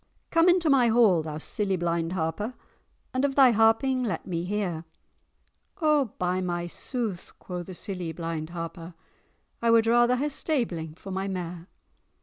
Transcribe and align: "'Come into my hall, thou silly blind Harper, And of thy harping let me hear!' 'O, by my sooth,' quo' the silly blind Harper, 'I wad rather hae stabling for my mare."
"'Come 0.31 0.49
into 0.49 0.67
my 0.67 0.87
hall, 0.87 1.21
thou 1.21 1.37
silly 1.37 1.75
blind 1.75 2.13
Harper, 2.13 2.55
And 3.13 3.23
of 3.23 3.35
thy 3.35 3.51
harping 3.51 4.03
let 4.03 4.25
me 4.25 4.43
hear!' 4.45 4.83
'O, 5.79 6.05
by 6.17 6.41
my 6.41 6.65
sooth,' 6.65 7.33
quo' 7.37 7.61
the 7.61 7.75
silly 7.75 8.11
blind 8.11 8.49
Harper, 8.49 8.95
'I 9.61 9.69
wad 9.69 9.85
rather 9.85 10.15
hae 10.15 10.29
stabling 10.29 10.95
for 10.95 11.11
my 11.11 11.27
mare." 11.27 11.67